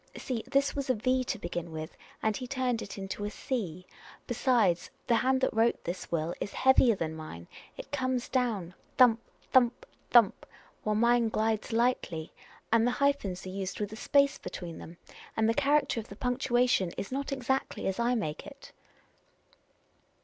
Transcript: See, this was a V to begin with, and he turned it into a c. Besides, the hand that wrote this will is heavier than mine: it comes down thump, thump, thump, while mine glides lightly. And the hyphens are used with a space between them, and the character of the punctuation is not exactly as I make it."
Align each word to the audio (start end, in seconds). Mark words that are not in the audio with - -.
See, 0.17 0.43
this 0.47 0.75
was 0.75 0.89
a 0.89 0.95
V 0.95 1.23
to 1.25 1.37
begin 1.37 1.71
with, 1.71 1.95
and 2.23 2.35
he 2.35 2.47
turned 2.47 2.81
it 2.81 2.97
into 2.97 3.23
a 3.23 3.29
c. 3.29 3.85
Besides, 4.25 4.89
the 5.05 5.13
hand 5.17 5.41
that 5.41 5.53
wrote 5.53 5.83
this 5.83 6.11
will 6.11 6.33
is 6.41 6.53
heavier 6.53 6.95
than 6.95 7.13
mine: 7.13 7.47
it 7.77 7.91
comes 7.91 8.27
down 8.27 8.73
thump, 8.97 9.19
thump, 9.53 9.85
thump, 10.09 10.47
while 10.81 10.95
mine 10.95 11.29
glides 11.29 11.71
lightly. 11.71 12.33
And 12.71 12.87
the 12.87 12.97
hyphens 12.97 13.45
are 13.45 13.49
used 13.49 13.79
with 13.79 13.93
a 13.93 13.95
space 13.95 14.39
between 14.39 14.79
them, 14.79 14.97
and 15.37 15.47
the 15.47 15.53
character 15.53 15.99
of 15.99 16.07
the 16.07 16.15
punctuation 16.15 16.89
is 16.97 17.11
not 17.11 17.31
exactly 17.31 17.85
as 17.85 17.99
I 17.99 18.15
make 18.15 18.47
it." 18.47 18.71